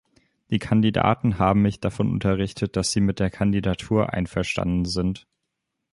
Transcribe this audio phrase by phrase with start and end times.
[0.49, 5.27] Die Kandidaten haben mich davon unterrichtet, dass sie mit der Kandidatur einverstanden sind.